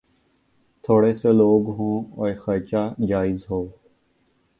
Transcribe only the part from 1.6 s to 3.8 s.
ہوں اور خرچا جائز ہو۔